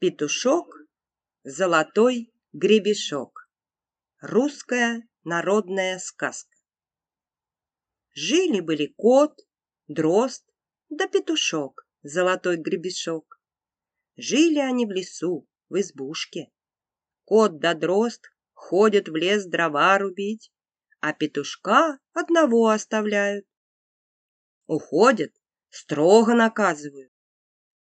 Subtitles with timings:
[0.00, 0.74] Петушок,
[1.42, 3.50] золотой гребешок.
[4.20, 6.56] Русская народная сказка.
[8.14, 9.40] Жили-были кот,
[9.88, 10.44] дрозд
[10.88, 13.37] да петушок, золотой гребешок.
[14.20, 16.50] Жили они в лесу, в избушке.
[17.24, 20.52] Кот да дрозд ходят в лес дрова рубить,
[21.00, 23.46] а петушка одного оставляют.
[24.66, 25.32] Уходят,
[25.70, 27.12] строго наказывают.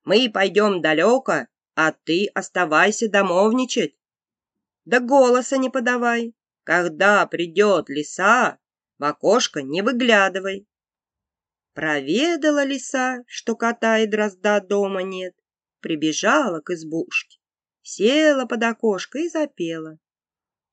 [0.02, 3.94] Мы пойдем далеко а ты оставайся домовничать.
[4.84, 6.34] Да голоса не подавай.
[6.64, 8.58] Когда придет лиса,
[8.98, 10.66] в окошко не выглядывай.
[11.74, 15.36] Проведала лиса, что кота и дрозда дома нет,
[15.86, 17.38] прибежала к избушке,
[17.80, 20.00] села под окошко и запела.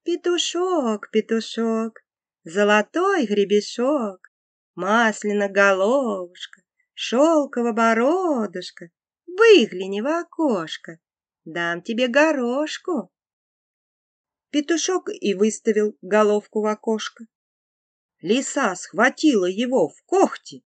[0.04, 2.04] Петушок, петушок,
[2.44, 4.32] золотой гребешок,
[4.74, 6.64] масляно головушка,
[6.96, 8.90] шелково бородушка,
[9.28, 11.00] Выгляни в окошко,
[11.46, 13.12] дам тебе горошку.
[14.50, 17.26] Петушок и выставил головку в окошко.
[18.20, 20.64] Лиса схватила его в когти,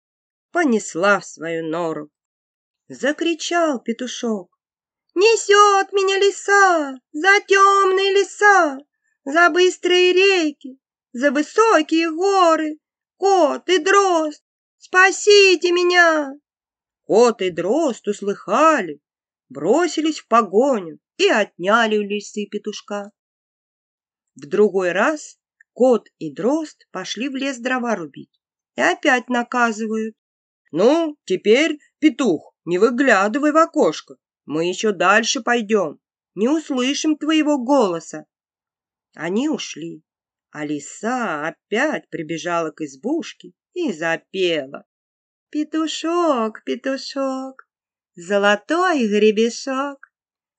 [0.51, 2.11] понесла в свою нору.
[2.93, 4.49] Закричал петушок.
[5.15, 8.79] Несет меня лиса за темные леса,
[9.23, 10.77] за быстрые реки,
[11.13, 12.79] за высокие горы.
[13.15, 14.43] Кот и дрозд,
[14.77, 16.33] спасите меня!
[17.03, 18.99] Кот и дрозд услыхали,
[19.47, 23.13] бросились в погоню и отняли у лисы петушка.
[24.35, 25.39] В другой раз
[25.71, 28.37] кот и дрозд пошли в лес дрова рубить
[28.75, 30.17] и опять наказывают.
[30.73, 35.99] «Ну, теперь, петух, не выглядывай в окошко, мы еще дальше пойдем,
[36.35, 38.25] не услышим твоего голоса».
[39.15, 40.03] Они ушли,
[40.51, 44.85] а лиса опять прибежала к избушке и запела.
[45.49, 47.67] Петушок, петушок,
[48.15, 50.11] золотой гребешок,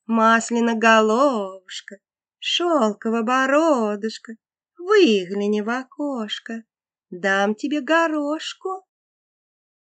[0.07, 1.99] Маслина головушка,
[2.39, 4.37] шелково бородушка,
[4.85, 6.65] Выгляни в окошко,
[7.11, 8.85] дам тебе горошку.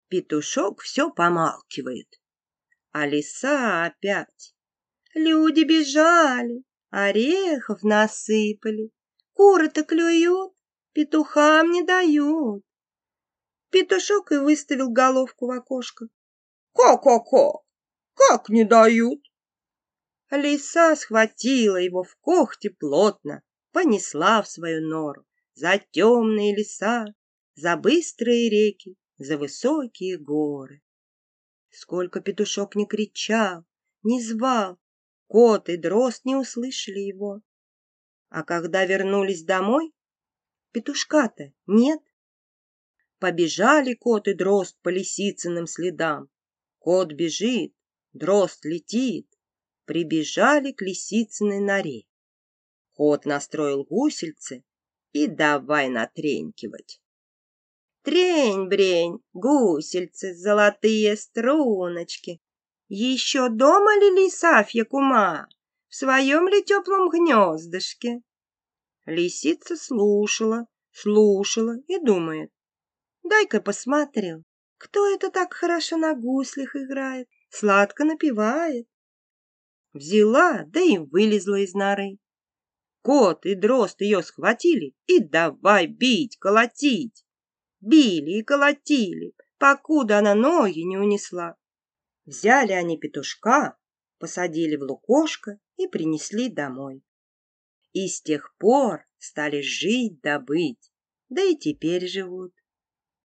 [0.08, 2.20] Петушок все помалкивает,
[2.92, 4.54] а лиса опять.
[5.14, 8.92] Люди бежали, орехов насыпали,
[9.38, 10.52] Куры-то клюют,
[10.92, 12.64] петухам не дают.
[13.70, 16.08] Петушок и выставил головку в окошко.
[16.72, 17.62] «Ко-ко-ко!
[18.14, 19.20] Как не дают?»
[20.32, 25.24] Лиса схватила его в когти плотно, понесла в свою нору
[25.54, 27.06] за темные леса,
[27.54, 30.82] за быстрые реки, за высокие горы.
[31.70, 33.64] Сколько петушок не кричал,
[34.02, 34.78] не звал,
[35.26, 37.42] кот и дрозд не услышали его.
[38.28, 39.92] А когда вернулись домой,
[40.72, 42.00] петушка-то нет.
[43.18, 46.30] Побежали кот и дрозд по лисицыным следам.
[46.78, 47.74] Кот бежит,
[48.12, 49.28] дрозд летит.
[49.84, 52.04] Прибежали к лисицыной норе.
[52.92, 54.62] Кот настроил гусельце
[55.12, 57.00] и давай натренькивать.
[58.02, 62.40] Трень-брень, гусельцы, золотые струночки.
[62.88, 65.48] Еще дома ли лисафья кума?
[65.88, 68.22] В своем ли теплом гнездышке?
[69.04, 72.50] Лисица слушала, слушала и думает.
[73.22, 74.44] Дай-ка посмотрю,
[74.78, 78.86] кто это так хорошо на гуслях играет, сладко напевает.
[79.92, 82.18] Взяла, да и вылезла из норы.
[83.02, 87.24] Кот и дрозд ее схватили и давай бить, колотить.
[87.80, 91.56] Били и колотили, покуда она ноги не унесла.
[92.24, 93.76] Взяли они петушка,
[94.18, 97.02] посадили в лукошко и принесли домой.
[97.92, 100.40] И с тех пор стали жить да
[101.28, 102.52] да и теперь живут.